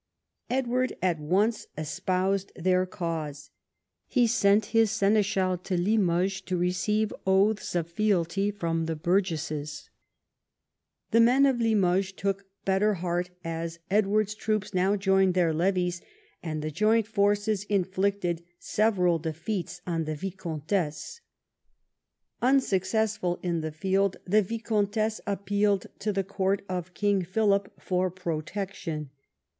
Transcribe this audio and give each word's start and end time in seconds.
Edward 0.49 0.93
at 1.03 1.19
once 1.19 1.67
espoused 1.77 2.51
their 2.55 2.87
cause. 2.87 3.51
He 4.07 4.25
sent 4.25 4.65
his 4.73 4.89
seneschal 4.89 5.59
to 5.59 5.77
Limoges 5.77 6.41
to 6.47 6.57
receive 6.57 7.13
oaths 7.27 7.75
of 7.75 7.87
fealty 7.87 8.49
from 8.49 8.87
the 8.87 8.95
burgesses. 8.95 9.91
The 11.11 11.19
men 11.19 11.45
of 11.45 11.61
Limoges 11.61 12.13
took 12.13 12.47
better 12.65 12.95
heart 12.95 13.29
as 13.45 13.77
Edward's 13.91 14.33
troops 14.33 14.73
now 14.73 14.95
joined 14.95 15.35
their 15.35 15.53
levies, 15.53 16.01
and 16.41 16.63
the 16.63 16.71
joint 16.71 17.05
forces 17.05 17.63
inflicted 17.65 18.43
several 18.57 19.19
defeats 19.19 19.81
on 19.85 20.05
the 20.05 20.15
viscountess. 20.15 21.21
Unsuccessful 22.41 23.39
in 23.43 23.61
the 23.61 23.71
field, 23.71 24.17
the 24.25 24.41
viscountess 24.41 25.21
appealed 25.27 25.85
to 25.99 26.11
the 26.11 26.23
court 26.23 26.63
of 26.67 26.95
King 26.95 27.23
Philip 27.23 27.71
for 27.79 28.09
protection. 28.09 29.11